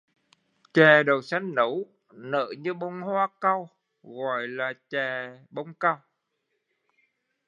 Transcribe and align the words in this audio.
Chè 0.73 1.03
đậu 1.03 1.21
xanh 1.21 1.55
nấu 1.55 1.85
nở 2.11 2.47
như 2.57 2.73
hoa 3.03 3.27
cau, 3.41 3.69
gọi 4.03 4.47
là 4.47 4.73
chè 4.89 5.37
bông 5.49 5.73
cau 5.73 5.99